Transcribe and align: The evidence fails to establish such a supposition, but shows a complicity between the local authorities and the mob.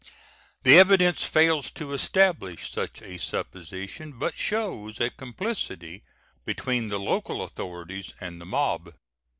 The 0.63 0.79
evidence 0.79 1.21
fails 1.23 1.69
to 1.73 1.93
establish 1.93 2.71
such 2.71 3.03
a 3.03 3.19
supposition, 3.19 4.17
but 4.17 4.35
shows 4.35 4.99
a 4.99 5.11
complicity 5.11 6.01
between 6.43 6.87
the 6.87 6.99
local 6.99 7.43
authorities 7.43 8.15
and 8.19 8.41
the 8.41 8.45
mob. 8.47 8.95